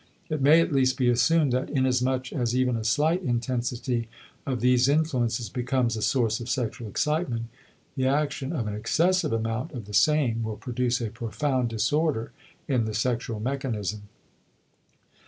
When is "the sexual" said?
12.85-13.39